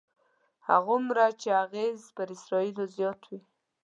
[0.67, 3.39] هماغومره یې اغېز پر اسرایلو زیات وي.